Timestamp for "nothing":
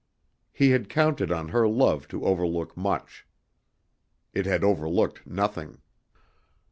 5.27-5.77